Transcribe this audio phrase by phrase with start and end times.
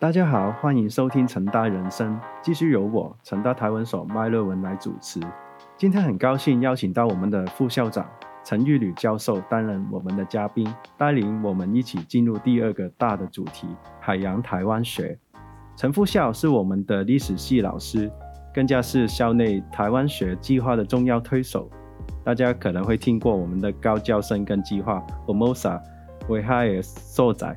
[0.00, 5.18] 大家好，欢迎收听成大人生，继续由我成大台湾所麦乐文来主持。
[5.76, 8.06] 今天很高兴邀请到我们的副校长
[8.44, 13.66] 陈玉吕教授担任我们的嘉宾，带领我们一起进入第二个大的主题——
[13.98, 15.18] 海洋台湾学。
[15.74, 18.08] 陈副校是我们的历史系老师，
[18.54, 21.68] 更加是校内台湾学计划的重要推手。
[22.22, 25.80] 大家可能会听过我们的高教生跟计划 （OMOSA）。
[26.28, 27.56] 危害受载，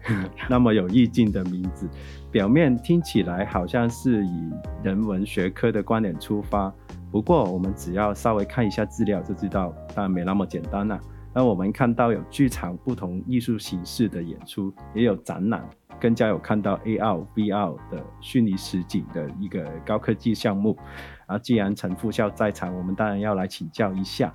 [0.50, 1.90] 那么有意境的名字，
[2.32, 4.52] 表面听起来好像是以
[4.84, 6.74] 人文学科的观点出发，
[7.12, 11.00] 不过我们只要稍微看一下资料就知道，当然没那么简单了。
[11.34, 15.64] 那我们看到有剧场不同艺术形式的演出，也有展览，
[15.98, 20.78] 更加有看到 AR、VR 的虚拟实景的一个高科技项目。
[21.28, 24.34] 啊，既然陈副校在场，我们当然要来请教一下。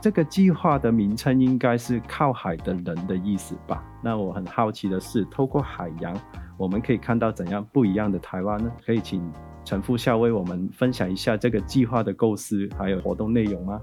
[0.00, 3.82] 这个计划的名称应该是“靠海的人”的意思吧？
[4.00, 6.16] 那我很好奇的是，透过海洋，
[6.56, 8.70] 我们可以看到怎样不一样的台湾呢？
[8.86, 9.28] 可以请
[9.64, 13.80] 陈副校为我们分享一下这个计划的构思还有活动内容吗？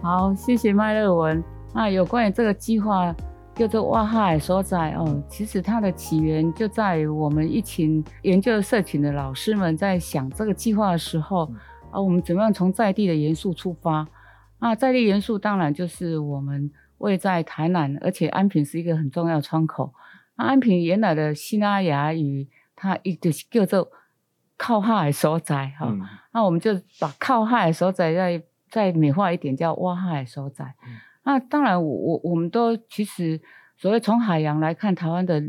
[0.00, 1.42] 好，谢谢麦乐文。
[1.74, 3.12] 那有关于这个计划，
[3.56, 11.50] 叫做“挖海所在”哦，其实它的起源就在我们一群研究社群的老师们在想这个计划的时候，
[11.90, 14.06] 啊，我们怎么样从在地的元素出发？
[14.60, 19.94] 那在地元素当然就是我们位在台南，而且安平是一个很重要的窗口。
[20.36, 23.90] 那安平原来的西拉雅语，它一直叫做
[24.56, 25.94] 靠海所在哈。
[26.32, 30.74] 那我们就把靠海所在再再美化一点，叫挖海所在。
[31.22, 33.40] 那当然，我我我们都其实
[33.76, 35.42] 所谓从海洋来看台湾的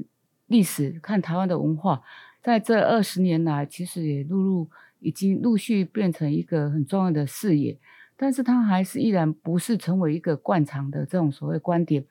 [0.47, 2.01] 历史，看台湾的文化，
[2.41, 7.79] 在这二十年来，其实也陆陆已经陆续变成一个很重要的视野。
[8.21, 12.03] 但是它还是依然不是成为一个惯常的这种所谓观点。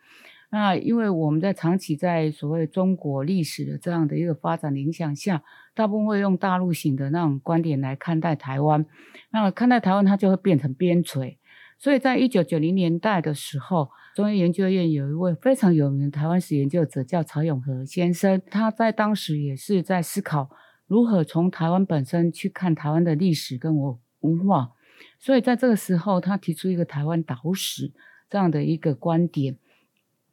[0.51, 5.43] 那因为我们在长期在所谓中国历史的这样的一个发展影响下，
[5.75, 8.87] 大部分会用大陆型的那种观点来看待台湾。
[9.31, 11.37] 那看待台湾，它就会变成边陲。
[11.79, 20.49] 所以在一九九零年代的时候，中央研究院有一位非常有名的台湾史研究者叫曹永和先生，他在当时也是在思考
[20.87, 24.71] 如何从台湾本身去看台湾的历史跟我文化。
[25.19, 27.93] 所以在这个时候，他提出一个台湾岛史
[28.31, 29.57] 这样的一个观点，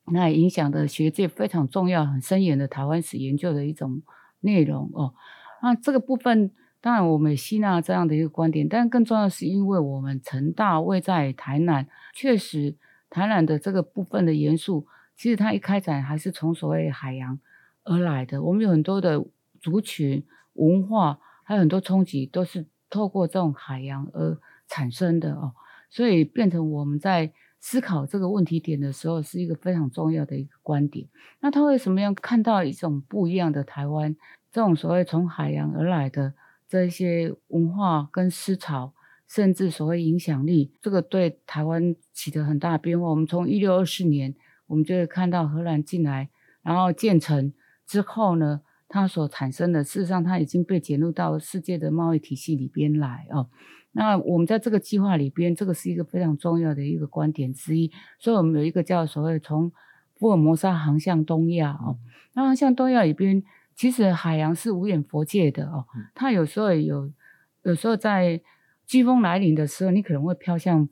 [0.06, 4.04] 那影响的学界非常重要、很深远的台湾史研究的一种
[4.42, 5.16] 内容哦。
[5.64, 12.76] 那这个部分，当然我们也吸纳这样的一个观点，但更重要的是，因为我们成大位在台南，确实
[13.10, 17.40] 台南的这个部分的元素，其实它一开展还是从所谓海洋
[17.84, 18.44] 而来的。
[18.44, 19.26] 我们有很多的
[19.60, 24.38] 族群文化，还有很多冲击，都是透过这种海洋而。
[24.68, 25.54] 产生的哦，
[25.90, 31.08] 所以变成我们在思考这个问题点的时候，是一个非常重要的一个观点。
[31.40, 34.16] 那他为什么要看到一种不一样的台湾？
[34.52, 36.34] 这种所谓从海洋而来的
[36.68, 38.94] 这些文化跟思潮，
[39.28, 43.10] 甚至所谓影响力，这个对台湾起的很大的变化。
[43.10, 44.34] 我们从一六二四年，
[44.68, 46.30] 我们就会看到荷兰进来，
[46.62, 47.52] 然后建成
[47.86, 53.50] 之后呢，它所产生的，事实上它已经被卷入到世界的贸易体系里边来哦。
[53.92, 57.92] 那我们在这个计划里边，这个是一个非常重要的一个观点之一。
[58.20, 59.72] 所以，我们有一个叫所谓从
[60.16, 61.98] 福尔摩沙航向东亚哦。
[62.34, 63.42] 那航向东亚里边，
[63.74, 65.86] 其实海洋是无远佛界的哦。
[66.14, 67.10] 它有时候有，
[67.64, 68.42] 有时候在
[68.86, 70.90] 飓风来临的时候，你可能会飘向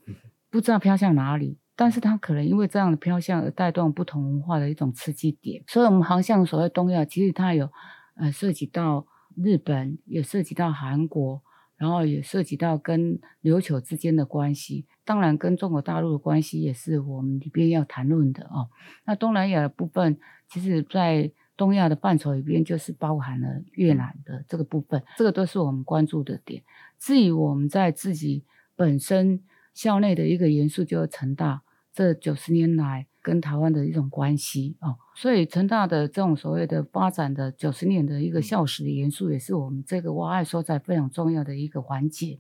[0.50, 5.64] 不知道飘向哪里，但是它可能因为这样的飘向而带动不同文化的一种刺激点。
[5.68, 7.70] 所以，我们航向所谓东亚，其实它有
[8.16, 11.42] 呃涉及到日本，也涉及到韩国。
[11.76, 18.70] 然后也涉及到跟琉球之间的关系，当然跟中国大陆的关系也是我们里边要谈论的哦。
[19.06, 20.18] 那东南亚的部分，
[20.48, 26.64] 其实在东亚的范畴里边，就是包含了越南的这个部分，这个都是我们关注的点。
[27.00, 28.46] 至于我们在自己
[28.78, 29.42] 本身
[29.74, 31.64] 校内的一个元素，就是成大
[31.94, 33.08] 这九十年来。
[33.26, 42.38] 跟台湾的一种关系哦，所以成大的这种所谓的发展的九十年的一个校史的元素，也是我们这个挖爱所在非常重要的一个环节。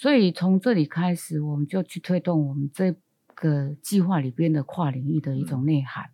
[0.00, 2.96] 所以从这里开始，我们就去推动我们这
[3.36, 6.06] 个计划里边的跨领域的一种内涵。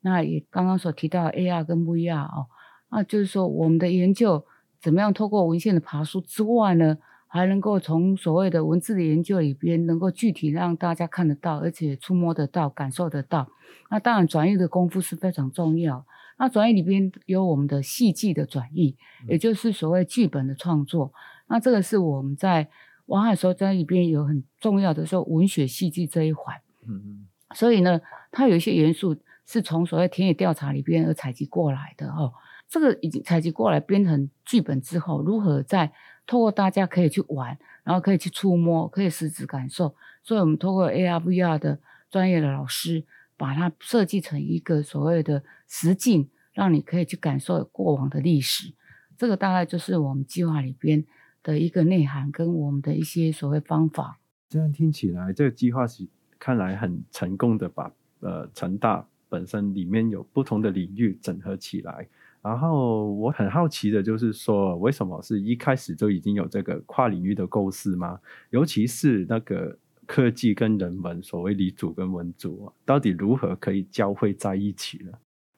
[0.00, 2.48] 那也刚刚所提到 AR 跟 VR 哦，
[2.90, 4.44] 那就是说我们的研究
[4.80, 6.98] 怎么样透过文献的爬书之外呢？
[7.28, 13.48] 还能够从所谓的文字的研究里边，能够具体让大家看得到，而且触摸得到、感受得到。
[13.90, 16.04] 那当然，转译的功夫是非常重要。
[16.38, 18.96] 那转译里边有我们的戏剧的转译，
[19.28, 21.12] 也就是所谓剧本的创作。
[21.48, 22.68] 那这个是我们在
[23.06, 26.56] 王海说在里边有很重要的说文学戏剧这一环。
[26.86, 27.26] 嗯嗯。
[27.54, 28.00] 所以呢，
[28.30, 29.16] 它有一些元素
[29.46, 32.32] 是从所谓田野调查里边而采集过来的哦。
[32.68, 35.90] 这个已经采集过来编成剧本之后，如何在
[36.28, 41.80] 透过大家可以去玩，然后可以去触摸，可以实质感受，所以我们透过 AR、VR 的
[42.10, 43.02] 专业的老师，
[43.38, 48.74] 把它设计成一个所谓的实境，让你可以去感受过往的历史。
[49.16, 51.02] 这个大概就是我们计划里边
[51.42, 54.20] 的一个内涵，跟我们的一些所谓方法。
[54.50, 56.06] 这样听起来，这个计划是
[56.38, 57.90] 看来很成功的，把
[58.20, 62.06] 呃成大本身里面有不同的领域整合起来。
[62.42, 68.18] 然后我很好奇的就是说，为什么是一开始就已经有这个跨领域的构思吗？
[68.50, 75.12] 尤其是那个科技跟人文，所谓理主跟文组，到底如何可以交汇在一起呢？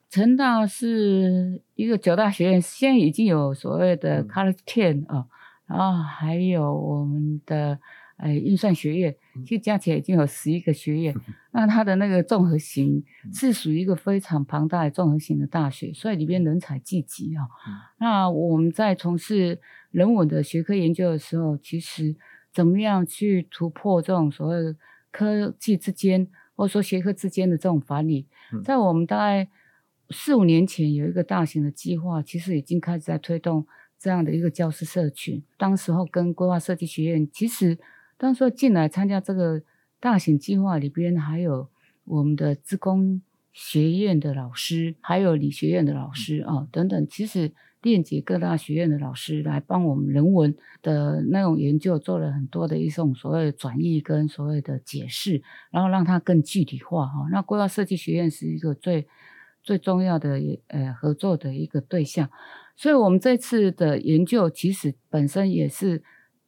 [0.08, 5.26] 成大是一个九大学院，现在已经有所谓的 College Ten 啊，
[5.66, 7.78] 然后还有我们的。
[8.20, 11.14] 哎，运算学院其实加起来已经有十一个学院，
[11.52, 13.02] 那它的那个综合型
[13.32, 17.48] 是属于一个非常庞大的综合型的大学，所以里边人才济济啊。
[17.98, 19.58] 那我们在从事
[19.90, 22.14] 人文的学科研究的时候，其实
[22.52, 24.76] 怎么样去突破这种所谓
[25.10, 28.26] 科技之间或者说学科之间的这种藩篱，
[28.62, 29.48] 在我们大概
[30.10, 33.66] 四五年前有一个大型的计划，其实已经开始在推动
[33.98, 35.42] 这样的一个教师社群。
[35.56, 37.78] 当时候跟规划设计学院其实。
[38.20, 39.62] 当时进来参加这个
[39.98, 41.70] 大型计划里边，还有
[42.04, 47.50] 我们的职工学院的老师，还有理学院的老师啊等等，其实
[47.80, 57.26] 链接各大学院的老师来帮我们人文的那种研究做了很多的一种所谓的转译跟所谓的解释，然后让它更具体化哈。
[57.32, 59.06] 那规划设计学院是一个最
[59.62, 62.28] 最重要的呃合作的一个对象，
[62.76, 66.02] 所以我们这次的研究其实本身也是。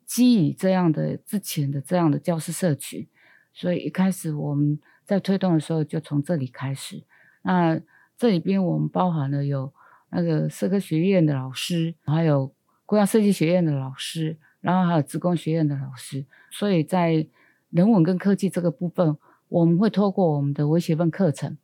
[0.07, 3.07] 基于这样的之前的这样的教师社群，
[3.53, 7.03] 所以一开始我们在推动的时候就从这里开始。
[7.43, 7.81] 那
[8.17, 9.73] 这里边我们包含了有
[10.11, 12.53] 那个社科学院的老师，还有
[12.85, 16.25] 国家设计学院的老师，然后还有职工学院的老师。
[16.51, 17.27] 所以在
[17.71, 19.17] 人文跟科技这个部分，
[19.49, 21.57] 我们会透过我们的微学分课程，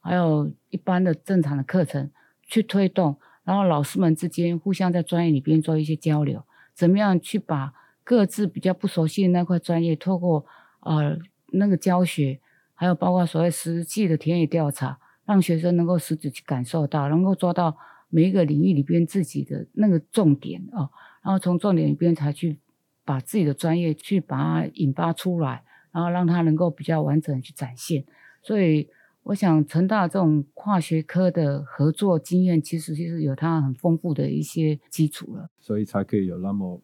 [0.00, 2.10] 还有一般的正常的课程
[2.42, 6.44] 去推动，然后老师们之间互相在专业里边做一些交流，
[6.74, 7.72] 怎么样去把。
[8.04, 10.44] 各自比较不熟悉的那块专业，透过
[10.80, 11.16] 呃
[11.52, 12.38] 那个教学，
[12.74, 17.74] 还有包括所谓实际的田野调查，让学生能够实际去感受到，能够抓到
[18.10, 20.90] 每一个领域里边自己的那个重点哦，
[21.22, 22.58] 然后从重点里边才去
[23.06, 28.04] 把自己的专业去把它引发出来，然后让它能够比较完整去展现。
[28.42, 28.86] 所以
[29.22, 36.82] 我想成大这种跨学科的合作经验，其实就是有它很丰富的一些基础了，所以才可以有那么。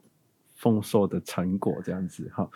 [0.60, 2.46] 丰硕的成果这样子哈，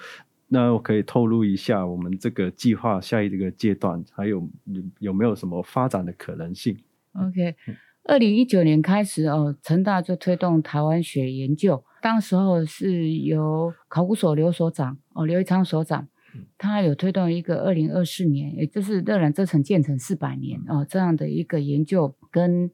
[0.48, 6.76] 那我可以透露一下我们这个计划下一个阶段还有有有没有什么发展的可能性
[7.14, 7.56] ？OK，
[8.04, 16.06] 二零一九年开始哦，成大就推动台湾学研究，当时候是由考古所刘所长哦刘一昌所长，
[16.58, 22.70] 他有推动一个二零二四年，也就是热兰遮城建成四百年哦这样的一个研究跟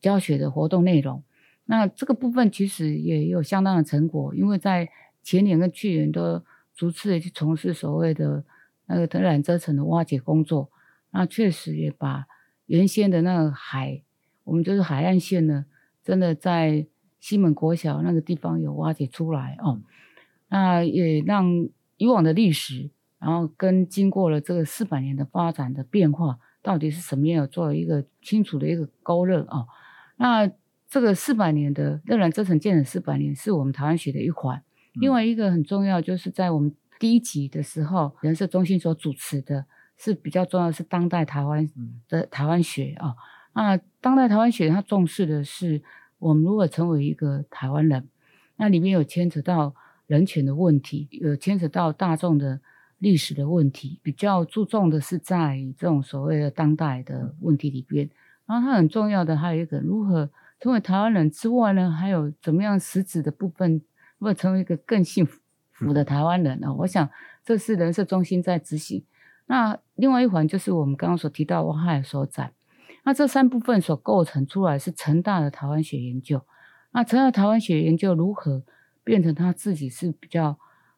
[0.00, 1.22] 教学的活动内容。
[1.64, 4.90] 那这个部分其实也有相当的成果，因为在
[5.22, 6.42] 前年跟去年都
[6.74, 8.44] 逐次的去从事所谓的
[8.86, 10.70] 那个藤染遮层的挖掘工作，
[11.12, 12.26] 那确实也把
[12.66, 14.02] 原先的那个海，
[14.42, 15.64] 我们就是海岸线呢，
[16.02, 16.84] 真的在
[17.20, 19.80] 西门国小那个地方有挖掘出来哦，
[20.48, 22.90] 那也让以往的历史，
[23.20, 29.66] 然后跟经过了这个四百年的发展的变化，到底是什么样，做了一个清楚的一个勾勒啊，
[30.16, 30.50] 那。
[30.92, 34.62] 这个四百年的热兰遮城建成四百年，是我们台湾学的一环。
[34.92, 39.64] 另外一个很重要，就是在我们第一集的时候，人社中心所主持的，
[39.96, 41.66] 是比较重要是当代台湾
[42.10, 43.14] 的台湾学啊。
[43.54, 45.82] 那当代台湾学，它重视的是
[46.18, 48.06] 我们如何成为一个台湾人。
[48.56, 49.74] 那里面有牵扯到
[50.06, 52.60] 人权的问题，有牵扯到大众的
[52.98, 58.10] 历史的问题，比较注重的是在这种所谓的当代的问题里边。
[58.44, 60.28] 然后它很重要的还有一个如何。
[60.62, 63.82] 成为台湾人之外呢，还有怎么样实质的部分，
[64.20, 65.26] 会成为一个更幸
[65.72, 66.72] 福的台湾人呢？
[66.72, 67.10] 我想
[67.44, 69.04] 这是人社中心在执行。
[69.46, 72.52] 那另外一环就是我们刚刚所提到挖海所在。
[73.02, 76.40] 那这三部分所构成出来是成大的台湾学研究。
[76.92, 78.62] 那成大台湾学研究如何
[79.02, 80.56] 变成他自己是比较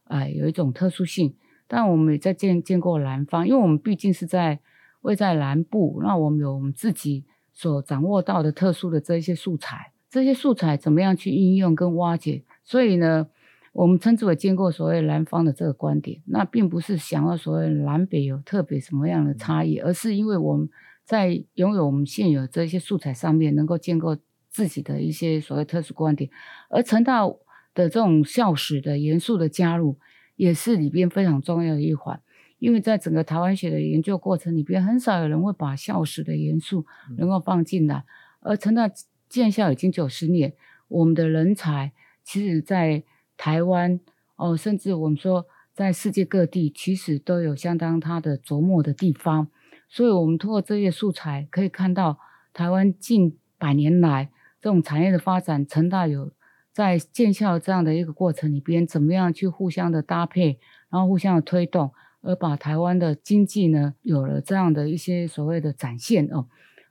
[0.09, 1.35] 哎有一种特殊性？
[1.67, 4.61] 但我们也在见见过南方，因为我们毕竟是在
[5.01, 7.25] 位在南部，那我们有我们自己。
[7.55, 12.43] 所掌握到的特殊的这一些素材，这些素材怎么样去应用跟挖掘？
[12.65, 13.29] 所以呢，
[13.73, 20.69] 我们称之为见过所谓南方的这个观点，那并不是想要所谓南北有特别什么样的差异，而是因为我们
[21.05, 24.17] 在拥有我们现有这些素材上面，能够建构
[24.51, 26.31] 自己的一些所谓特殊观点，
[26.71, 27.27] 而成大
[27.75, 29.99] 的这种校史的严肃的加入，
[30.37, 32.21] 也是里边非常重要的一环。
[32.65, 36.87] 因为在整个台湾学的研究过程里边，很少有人会把校史的元素
[37.19, 38.05] 能够放进来。
[38.41, 38.91] 而成大
[39.29, 40.55] 建校已经九十年，
[40.89, 41.93] 我们的人才
[42.23, 43.05] 其实，在
[43.37, 44.01] 台湾
[44.37, 45.45] 哦，甚至我们说
[45.75, 49.49] 在世界各地，其实都有相当他的琢磨的地方。
[49.91, 52.19] 所以，我们通过这些素材，可以看到
[52.55, 54.31] 台湾近百年来。
[54.63, 56.33] 这种产业的发展，成大有
[56.73, 61.93] 在建校这样的一个过程里边，怎么样去互相的搭配，然后互相的推动，
[62.25, 66.47] 而把台湾的经济呢有了这样的一些所谓的展现哦。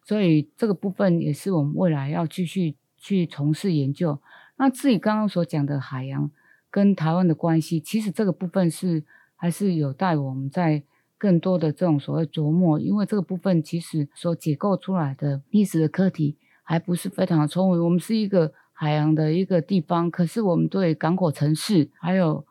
[0.05, 4.19] 所以这个部分也是我们未来要继续去从事研究。
[4.57, 6.31] 那至于刚刚所讲的海洋
[6.69, 9.03] 跟台湾的关系，其实这个部分是
[9.35, 10.83] 还是有待我们在
[11.17, 16.37] 更多的这种所谓琢磨，因为这个部分其实所解构出来的历史的课题。
[16.65, 17.83] 还不是非常的充分。
[17.83, 22.45] 我们是一个海洋的一个地方，可是我们对港口城市还有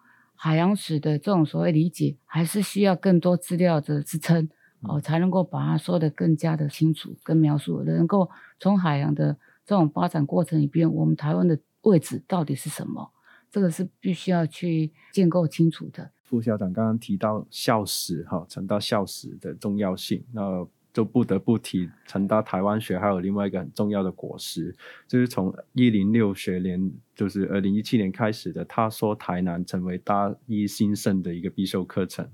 [0.45, 4.49] 海洋史的这种所谓理解，还是需要更多资料的支撑
[4.81, 13.13] 哦，才能够把它说得更加的清楚，跟描述能够从海洋的这种发展过程里边，我们台湾的位置到底是什么？
[13.53, 16.11] 这个是必须要去建构清楚的。
[16.25, 20.67] 副校长刚刚提到校史哈，谈到校史的重要性，那。
[20.93, 24.77] 就不得不提成大台湾学还有另外一个很重要的果实，
[25.09, 32.29] 就是从一零六学年，就是二零一七年开始的，他说台南成为大一新生的一个必修课程。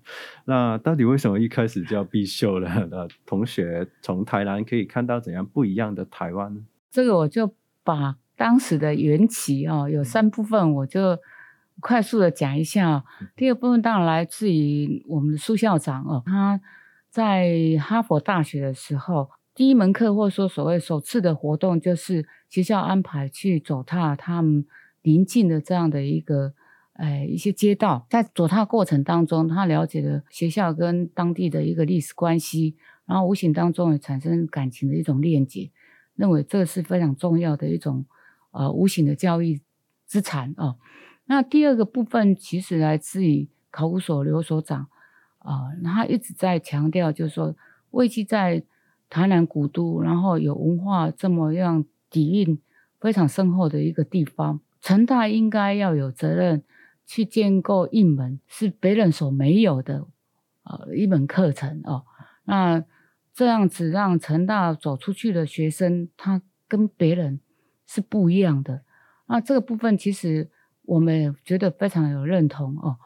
[0.45, 2.88] 那到底为什么一开始就要必修了？
[2.91, 6.67] 那 同学从台南可以看到怎样不一样的台湾？
[6.91, 11.17] 这个我就把当时的缘起哦，有三部分，我就
[11.79, 13.05] 快速的讲一下。
[13.37, 16.61] 第二部分当然来自于我们的苏校长哦，他。
[17.19, 24.65] 在哈佛大学的时候，第一门课或说所谓首次的活动，就是学校安排去走踏他们
[25.03, 26.55] 邻近的这样的一个，
[26.93, 28.07] 呃，一些街道。
[28.09, 35.73] 在走踏过程当中，他了解了学校跟当地的一个历史关系，然后无形当中也产生感情的一种链接，
[36.15, 38.07] 认为这是非常重要的一种，
[38.53, 39.61] 呃，无形的教育
[40.07, 40.77] 资产哦。
[41.25, 44.87] 那第二个部分其实来自于考古所刘所长。
[45.38, 47.54] 啊，他一直在强调，就是说，
[47.90, 48.62] 位居在
[49.09, 52.59] 台南古都，然后有文化这么样底蕴
[53.00, 56.62] 非常深厚的一个地方，成大应该要有责任
[57.07, 60.07] 去建构一门是别人所没有的
[60.64, 62.04] 呃一门课程哦。
[62.45, 62.85] 那
[63.33, 67.40] 这样子让成大走出去的学生，他跟别人
[67.87, 68.83] 是不一样的。
[69.26, 70.50] 那这个部分其实
[70.83, 72.97] 我们觉得非常有认同哦。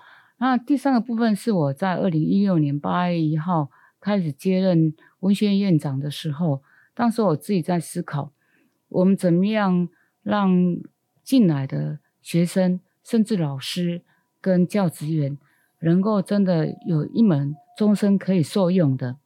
[0.43, 3.71] 那第三个部分是我在二零一六年八月一号
[4.01, 8.33] 开始接任文学院院长的时候，当时我自己在思考，
[8.89, 9.89] 我们怎么样
[10.25, 10.51] 让
[11.23, 14.03] 进来的学生，甚至老师
[14.41, 15.39] 跟教职员，
[15.79, 19.19] 能够真的有一门终身可以受用的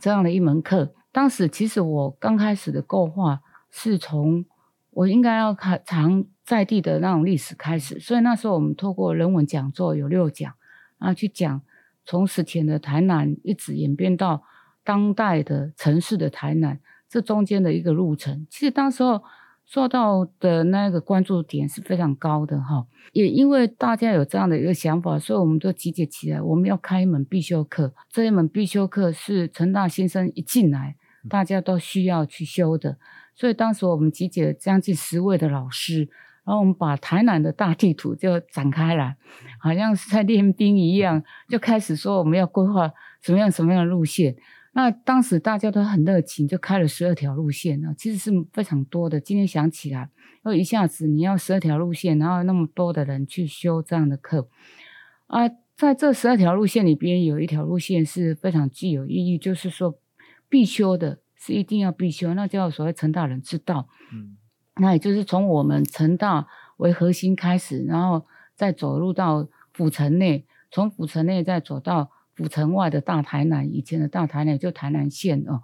[0.00, 0.92] 这样的一门课。
[1.12, 4.44] 当时其实我刚开始的构画是从
[4.92, 6.24] 我应该要看长。
[6.44, 10.52] 在地的那种历史开始，所以那时候我们透过人文讲座有六讲，
[10.98, 11.62] 然后去讲
[12.04, 14.42] 从史前的台南一直演变到
[14.82, 19.22] 当代的城市的台南，这中间的一个路程，其实当时候
[19.64, 22.86] 受到的那个关注点是非常高的哈。
[23.12, 27.94] 也因为大家有这样的一个想法，所以我们都集结起来，我们要开一门必修课。
[28.10, 30.96] 这一门必修课是陈大先生一进来，
[31.30, 32.98] 大家都需要去修的，
[33.34, 36.08] 所以当时我们集结了将近十位的老师。
[36.44, 39.16] 然后我们把台南的大地图就展开来，
[39.60, 44.34] 好像是在练兵一样，就开始说我们要规划什么样什么样的路线。
[44.72, 49.20] 那当时大家都很热情，就开了十二条路线啊，其实是非常多的。
[49.20, 50.10] 今天想起来，
[50.44, 54.48] 又一下子你要十二条路线，然后那么多的人去修这样的课
[55.28, 59.96] 啊，在这十二条路线里边，有一条路线是非常具有意义，就是说
[60.48, 63.88] 必修的，是一定要必修，那叫所谓成大人之道。
[64.12, 64.36] 嗯。
[64.76, 66.46] 那也就是从我们成大
[66.76, 75.60] 为核心开始，然后再走入到府城内，从府城内再走到府城外的大台南，以前的大台南就台南县哦。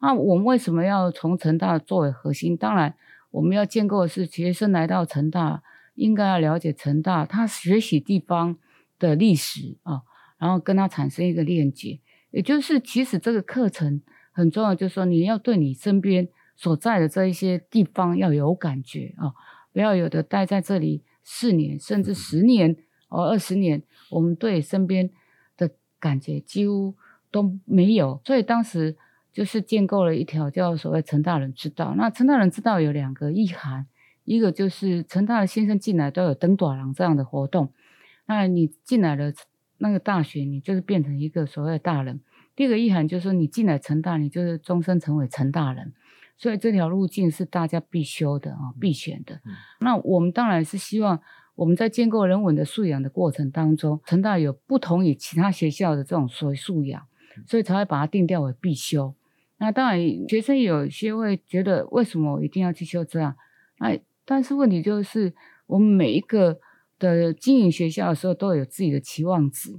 [0.00, 2.56] 那我们为什么要从成大作为核心？
[2.56, 2.94] 当然，
[3.30, 5.62] 我们要建构的是学生来到成大，
[5.94, 8.56] 应该要了解成大他学习地方
[8.98, 10.02] 的历史啊，
[10.38, 11.98] 然后跟他产生一个链接。
[12.30, 14.02] 也就是其实这个课程
[14.34, 16.28] 很重要，就是说你要对你身边。
[16.56, 19.34] 所在的这一些地方要有感觉啊，
[19.72, 22.76] 不要有的待在这里四年甚至十年
[23.08, 25.10] 哦二十年，我们对身边
[25.56, 26.94] 的感觉几乎
[27.32, 28.20] 都没有。
[28.24, 28.96] 所以当时
[29.32, 31.96] 就是建构了一条叫所谓陈大人之道。
[31.96, 33.88] 那陈大人之道有两个意涵，
[34.22, 37.72] 一个就是陈大人先生进来都有登短廊这样的活动，
[38.26, 39.32] 那你进来了
[39.78, 42.20] 那个大学，你就是变成一个所谓的大人。
[42.56, 45.92] 第二个意涵就是说，你进来成大，你就是终身成为成大人。
[46.36, 49.40] 所以这条路径是大家必修的啊，必选的。
[49.80, 51.20] 那我们当然是希望
[51.54, 57.06] 我们在建构人文的素养的过程当中，成大有不同于其他学校的这种所谓素养，
[57.46, 59.14] 所以才会把它定调为必修。
[59.58, 63.36] 那当然，学生有些会觉得为什么我一定要去修这样？
[63.78, 65.32] 那但是问题就是，
[65.66, 66.58] 我们每一个
[66.98, 69.70] 的经营学校的时候都有自己的期望值。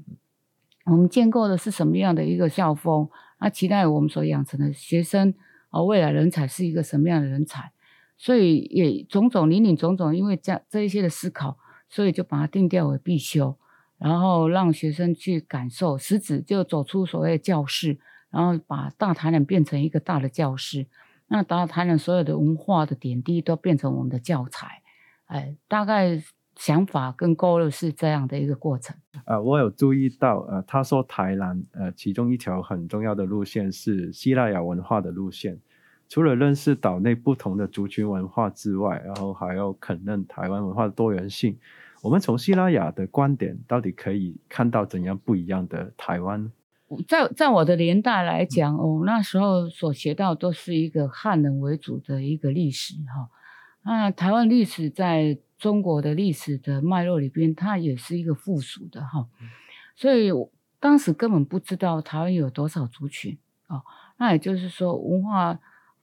[0.86, 3.10] 我们建构的是什么样的一个校风？
[3.40, 5.34] 那期待我们所养成的学生。
[5.70, 7.74] 啊未来人才是一个什么样的人才？
[8.18, 11.58] 所以也种种林林总总，因为这这一些的思考，
[11.90, 13.58] 所以就把它定调为必修，
[13.98, 18.00] 然后让学生去感受，实质就走出所谓的教室，
[18.30, 20.88] 然后把大台南变成一个大的教室，
[21.28, 24.82] 那大台南所有的文化的点滴都变成我们的教材。
[25.26, 26.24] 哎，大概
[26.56, 28.96] 想法跟勾勒是这样的一个过程。
[29.26, 35.60] 呃，我有注意到，呃，他说台南，呃，其中一条很重要的路线是希腊雅文化的路线。
[36.08, 41.58] 除了认识岛内不同的族群文化之外，然后还要肯认台湾文化的多元性。
[42.04, 46.52] 我们从希拉雅的观点，到底可以看到怎样不一样的台湾？
[47.08, 53.28] 在在我的年代来讲，哦，那时候所学到都是一个汉人为主的一个历史，哈。
[53.86, 59.28] 那台湾历史在中国的历史的脉络里边，它也是一个附属的，哈。
[59.96, 60.32] 所以
[60.80, 63.38] 当时根本不知道台湾有多少族群，
[63.68, 63.84] 哦。
[64.18, 65.58] 那也就是说文化。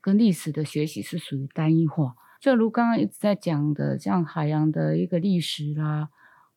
[0.05, 6.09] 跟历史的学习是属于单一化，就如刚刚一直在讲的，像海洋的一个历史啦，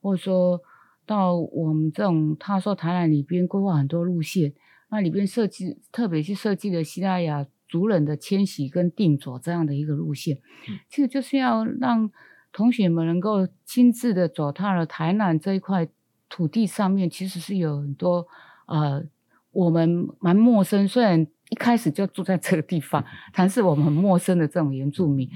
[0.02, 0.60] 或者说
[1.06, 4.52] 到我们这种他说台南里边规划很多路线，
[4.90, 10.40] 那里边设计特别去设计了西拉雅族人的迁徙跟定着这样的一个路线，
[10.90, 12.10] 其实就是要让
[12.52, 15.88] 同学们能够亲自的走踏了台南这一块
[16.30, 18.28] 土地上面，其实是有很多
[18.68, 19.04] 呃
[19.52, 21.28] 我们蛮陌生，虽然。
[21.52, 25.30] 一开始就住在这个地方， 但是我们陌生的这种原住民。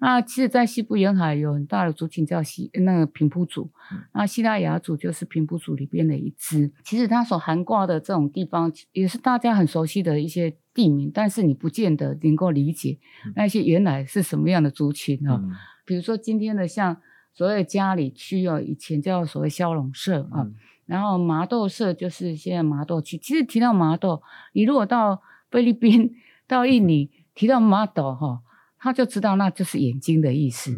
[0.00, 3.70] 那其实，在西部沿海有很大的族群叫西那个平埔族，
[4.12, 6.70] 那西拉雅族就是平埔族里边的一支。
[6.84, 12.98] 其实它所涵盖的这种地方，也是大家很熟悉的一些地名，但是你不见得能够理解
[13.34, 15.42] 那些原来是什么样的族群啊。
[15.84, 17.00] 比如说今天的像
[17.32, 20.46] 所谓家里区哦，以前叫所谓骁龙社啊，
[20.84, 23.16] 然后麻豆社就是现在麻豆区。
[23.16, 26.12] 其实提到麻豆，你如果到菲律宾
[26.46, 28.42] 到印尼提到 model 哈，
[28.78, 30.70] 他就知道那就是眼睛的意思。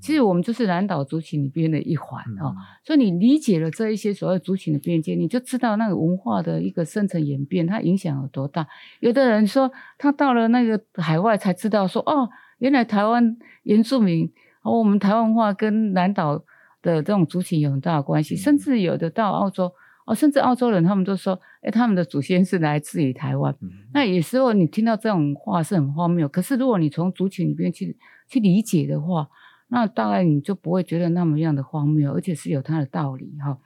[0.00, 2.52] 其实我们就是南岛族群里边的一环啊，
[2.84, 8.66] 所以你理解了这一些所谓族群的边界，你就知道那个文化的一个生成演变，它影响有多大。
[9.00, 16.38] 有的人说他到了那个海外才知道说哦，原来台湾原住民和我们台湾文化跟南岛
[16.82, 19.72] 的这种族群有很大的关系，甚至有的到澳洲。
[20.04, 23.56] 哦，甚至澳洲人他们都说，哎，他们的祖先是来自于台湾。
[23.94, 27.96] 那有时候你听到这种话是很荒谬，可是如果你从族群里边去
[28.28, 29.26] 去理解的话，
[29.68, 33.58] 那大概你就不会觉得那么样的荒谬，而且是有它的道理哈。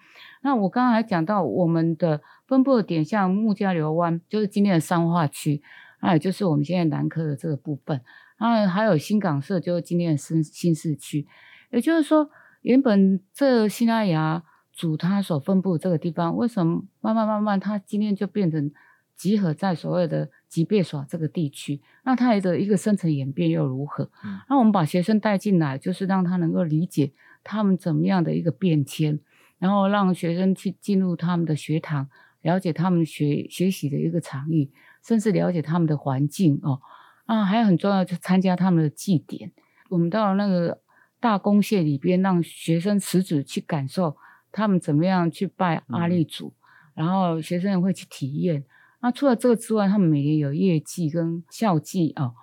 [0.43, 5.61] 那我刚刚还讲到我们的分布点，像木加流湾，就是今天的三化区，
[6.01, 8.01] 那也就是我们现在南科的这个部分。
[8.39, 11.27] 那还有新港社，就是今天的新新市区。
[11.73, 12.31] 也就是说，
[12.63, 14.45] 原本这西拉雅。
[14.79, 18.71] 主他所分布这个地方，为什么慢慢慢慢，他今天就变成
[19.17, 21.81] 集合在所谓的吉贝耍这个地区？
[22.05, 24.09] 那它的一个生成演变又如何？
[24.49, 27.13] 那我们把学生带进来，就是让他能够理解
[27.43, 29.19] 他们怎么样的一个变迁，
[29.59, 32.09] 然后让学生去进入他们的学堂，
[32.43, 34.71] 了解他们学学习的一个场域，
[35.05, 36.81] 甚至了解他们的环境哦。
[37.27, 39.51] 啊，还有很重要，就参加他们的祭典。
[39.91, 40.81] 我们到了那个
[41.19, 44.17] 大公蟹里边，让学生实质去感受。
[44.59, 46.53] 他们怎么样去拜阿力祖？
[46.95, 48.65] 然后学生也会去体验。
[49.01, 52.35] 那除了这个之外，他们每年有业绩跟校季哦。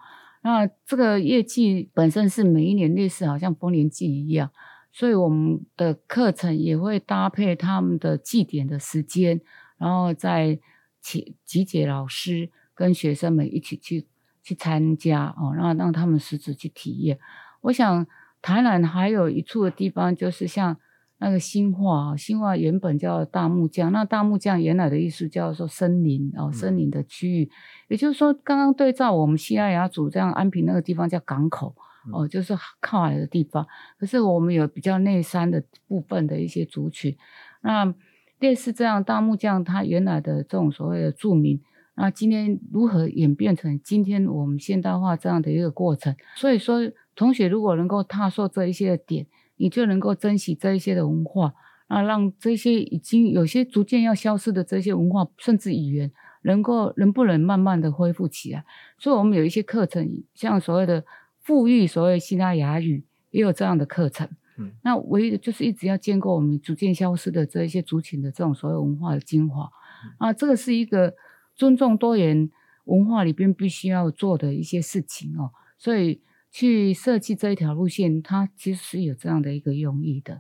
[0.42, 4.50] 那这个业绩本身是每一年类似好像丰年祭一样，
[4.94, 9.42] 所以我们的课程也会搭配他们的祭典的时间，
[9.78, 10.58] 然后再
[11.02, 14.08] 集集结老师跟学生们一起去
[14.42, 17.20] 去参加哦，然后让他们实质去体验。
[17.60, 18.08] 我想
[18.42, 20.78] 台南还有一处的地方就是像。
[21.18, 27.50] 那个新化，新化原本叫大木匠，那大木匠原来的意思叫做森林哦，森林的区域，
[27.88, 31.74] 也就是说，刚刚对照我们西拉雅族这样安平那个地方叫港口
[32.12, 33.66] 哦，就是靠海的地方。
[33.98, 37.16] 可是我们有比较内山的部分的一些族群，
[37.62, 37.96] 那
[38.40, 41.62] 类似这样大木匠他原来的这种所谓的住民，
[41.96, 46.14] 那今天如何演变成今天我们现代化这样的一个过程？
[46.36, 46.80] 所以说，
[47.16, 49.26] 同学如果能够踏受这一些点，
[49.58, 51.54] 你就能够珍惜这一些的文化，
[51.88, 56.12] 那让这些已经有些逐渐要消失的这些文化，甚至语言，
[56.44, 58.66] 能够能不能慢慢的恢复起来？
[58.98, 61.04] 所以我们有一些课程，像所谓的
[61.42, 64.30] 富裕所谓希腊雅语，也有这样的课程。
[64.58, 69.70] 嗯，那唯一的就是一直要建构我们逐渐消失的这一些族群的这种所谓文化的精华。
[70.18, 71.14] 啊，这个是一个。
[71.58, 72.52] 尊重多元
[72.84, 76.20] 文化里边必须要做的一些事情哦，所以
[76.56, 80.40] 去设计这一条路线，它其实是有这样的一个用意的。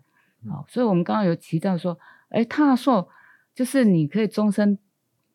[0.49, 1.99] 好，所以我们刚刚有提到说，
[2.30, 3.10] 哎，踏硕
[3.54, 4.80] 就是你可以终身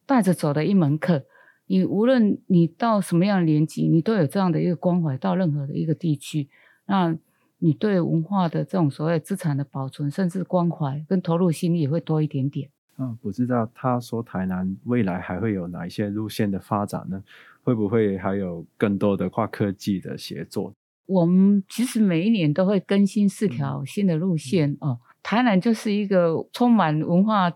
[0.06, 1.26] 带着走的一门课。
[1.66, 6.48] 你无论你到什么样的年纪，你都有这样的一个关怀，到任何的一个地区，
[6.86, 7.14] 那
[7.58, 12.70] 你对文化的这种所谓资产的保存，甚至关怀跟投入心力也会多一点点。
[12.96, 17.22] 嗯，不知道他说台南未来还会有哪一些路线的发展呢？
[17.70, 20.74] 会不会还有更多的跨科技的协作？
[21.06, 24.98] 我们其实每一年都会更新四条新的路线哦。
[25.22, 27.52] 台南就是一个充满文化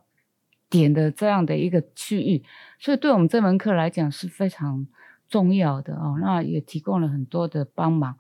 [0.71, 2.45] 点的这样的一个区域，
[2.79, 4.87] 所以对我们这门课来讲是非常
[5.29, 6.17] 重要的哦。
[6.21, 8.17] 那也提供了很多的帮忙。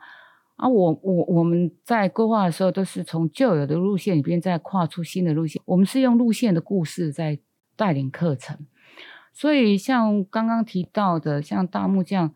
[0.56, 7.38] 啊，我我我们在规划的时候都是从旧有的路线里边再跨出新的路线，我们是用路线的故事在
[7.76, 8.58] 带领课程，
[9.34, 12.32] 所以像刚刚提到的，像大木匠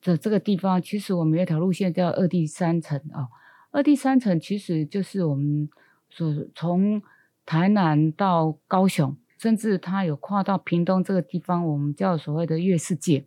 [0.00, 3.28] 的这个地方，其实我们有一条路线叫二地三层啊，
[3.70, 5.68] 二地三层其实就是我们
[6.08, 7.02] 所从
[7.44, 13.26] 台南到高雄，甚至它有跨到屏东这个地方，我们叫所谓的月世界，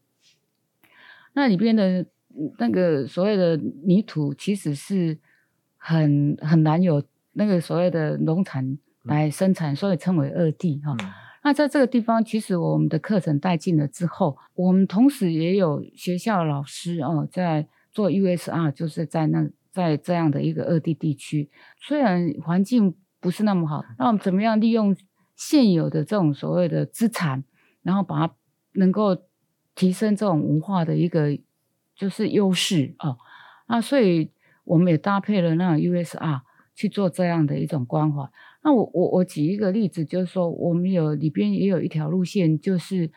[1.33, 2.07] 那里边的。
[2.59, 5.17] 那个所谓的泥土其实是
[5.77, 7.03] 很很难有
[7.33, 10.95] 那个所谓的农产来生产，所以称为二地哈。
[11.43, 21.49] 那在这个地方，其实我们的课程带进了之后，我们同时也有学校老师哦在做 USR，就是在那在这样的一个二地地区，
[21.79, 24.95] 虽然环境不是那么好，那我们怎么样利用
[25.35, 27.43] 现有的这种所谓的资产，
[27.83, 28.33] 然后把它
[28.73, 29.17] 能够
[29.75, 31.37] 提升这种文化的一个。
[31.95, 33.17] 就是优势哦，
[33.67, 34.31] 那所以
[34.63, 36.39] 我们也搭配了那种 USR
[36.73, 38.25] 去做这样的一种关怀。
[38.61, 43.09] 那我我我举一个例子，就是说我们有里边也有一条路线，就是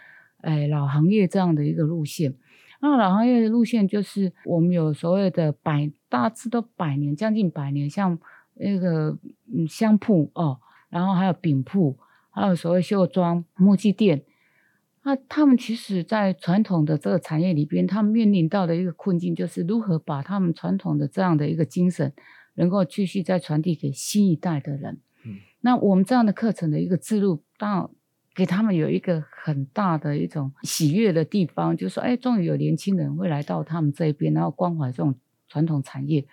[0.42, 2.34] 诶老行业这样的一个路线。
[2.80, 8.18] 那老行业的路线就是我们有所谓的百大致都百年将近百年，像
[8.54, 9.18] 那个
[9.52, 11.96] 嗯香铺哦，然后还有饼铺，
[12.30, 14.24] 还有所谓绣庄木器店。
[15.04, 22.12] 那他们其实，在传统的这个产业里边，他们面临到的一个困境，就是如何把他们传统的这样的一个精神，
[22.54, 25.00] 能够继续再传递给新一代的人。
[25.62, 27.90] 嗯，那我们这样的课程的一个制度，当
[28.34, 35.14] 给他们有一个很大的一种喜悦的地方，就是说，哎，终于有年轻人会来到他们这边，然后关怀这种
[35.48, 36.26] 传统产业。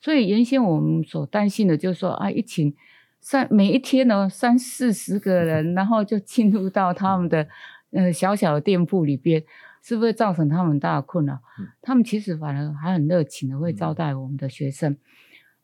[0.00, 2.74] 所以原先我们所担心的，就是说，啊，一群
[3.20, 7.48] 三每一天呢三四十个人，然后就进入到他们的。
[7.92, 9.42] 呃，小小的店铺里边，
[9.80, 11.38] 是不是造成他们大的困扰？
[11.80, 14.98] 他们其实反而还很热情的，会招待我们的学生。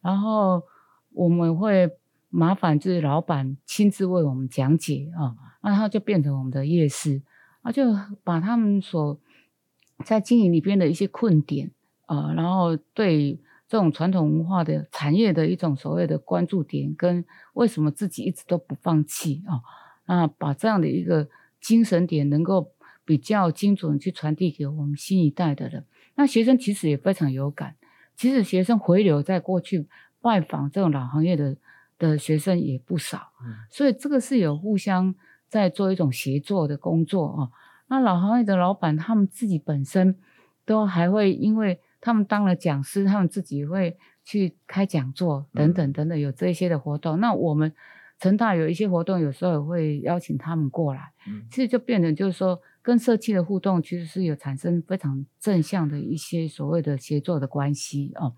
[0.00, 0.62] 然后
[1.10, 1.90] 我们会
[2.32, 7.22] 麻烦就是老板亲自为我们讲解啊，那他就变成我们的夜市，
[7.60, 7.84] 啊，就
[8.24, 9.20] 把他们所
[10.04, 11.70] 在经营里边的一些困点
[12.06, 19.60] 啊，然后对这种传统文化的产业的一种所谓的关注点，跟为什么自己一直都不放弃啊，
[20.06, 21.28] 那把这样的一个。
[21.62, 22.72] 精神点能够
[23.04, 27.76] 比较精准去传递给我们新一代的人，那学生其实也非常有感。
[28.16, 29.86] 其实学生回流在过去
[30.20, 31.56] 拜访这种老行业的
[32.10, 33.32] 的学生也不少，
[33.70, 35.14] 所以这个是有互相
[35.48, 37.52] 在做一种协作的工作哦。
[37.88, 40.18] 那老行业的老板他们自己本身
[40.64, 47.20] 都还会，因为他们当了讲师，他们自己会去开讲座等等等等，有这些的活动。
[47.20, 47.72] 那我们。
[48.18, 51.10] 成大有一些活动，有时候也会邀请他们过来，
[51.50, 58.36] 其实就变成就是说，跟社区的互动其实是有产生非常正向的一些所谓的协作的关系哦。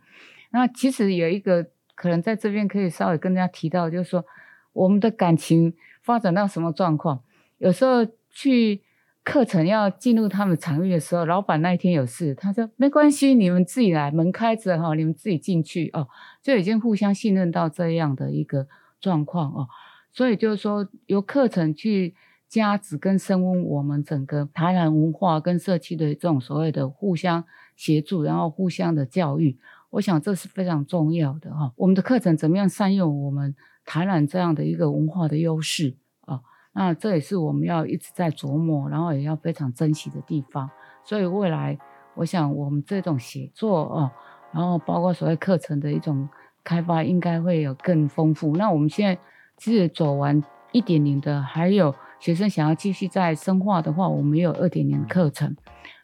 [0.53, 4.25] 那其实有一个可能在这边可以稍微跟大家提到，就是说
[4.73, 7.23] 我们的感情发展到什么状况？
[7.59, 8.83] 有时候去
[9.23, 16.09] 课程要进入他们场域的时候，老板那一天有事，他说没关系，你们自己来，门开着哈，你们自己进去哦，
[16.43, 18.67] 就已经互相信任到这样的一个。
[19.01, 19.69] 状况哦，
[20.15, 22.15] 所以就是说，由课程去
[22.49, 27.45] 加持跟升温我们整个台南文化跟社区的这种所谓的互相
[27.77, 29.59] 协助，然后互相的教育，
[29.95, 31.73] 我想这是非常重要的哈。
[31.77, 33.55] 我们的课程怎么样善用我们
[33.85, 36.41] 台南这样的一个文化的优势啊？
[36.73, 40.69] 那这也是我们要一直在琢磨，然后也要非常珍惜的地方。
[41.05, 41.79] 所以未来，
[42.17, 44.11] 我想我们这种写作哦，
[44.53, 46.29] 然后包括所谓课程的一种
[46.65, 48.57] 开发，应该会有更丰富。
[48.57, 49.17] 那我们现在
[49.57, 55.55] 其实走完一点零的，还有学生想要继续再深化的话，我们也有二点零课程，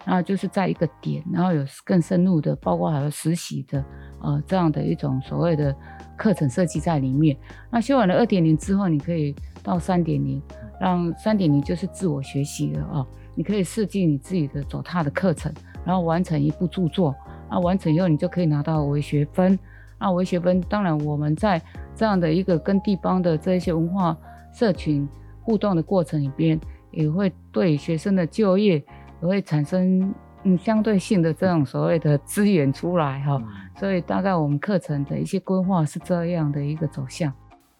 [0.04, 3.84] 然后就是在一个点，然后有更深入的，包括还有实习的，
[4.20, 5.74] 呃，这样的一种所谓的
[6.16, 7.36] 课程设计在里面。
[7.70, 10.42] 那修完了二点零之后，你可以到三点零，
[10.80, 13.06] 让三点零就是自我学习了啊。
[13.34, 15.50] 你可以设计你自己的走踏的课程，
[15.84, 17.14] 然后完成一部著作。
[17.48, 19.58] 那完成以后，你就可以拿到微学分。
[19.98, 21.60] 那微学分，当然我们在
[21.94, 24.16] 这样的一个跟地方的这些文化
[24.52, 25.08] 社群
[25.50, 26.56] 互动的过程里边，
[26.92, 28.76] 也会对学生的就业
[29.20, 33.42] 也会产生嗯相对性的这种所谓的资源出来哈。
[33.74, 37.32] 所以大概我们课程的一些规划是这样的一个走向。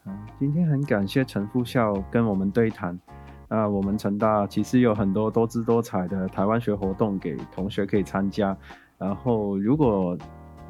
[0.04, 2.98] 嗯，今天很感谢陈副校跟我们对谈。
[3.48, 8.56] 那我们成大其实有很多多姿多彩的台湾学活动给同学可以参加。
[8.98, 10.18] 然后，如果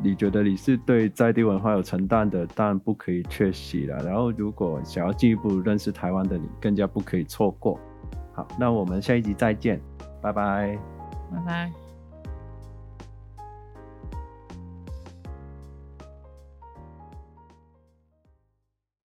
[0.03, 3.99] 你觉得你是对在地文化有承担的，当然不可以缺席了。
[4.05, 7.79] 然后，如果想要进一步认识台湾的你，更加不可以错过。
[8.33, 9.81] 好，那我们下一集再见，
[10.23, 10.79] 拜拜，
[11.31, 11.80] 拜拜。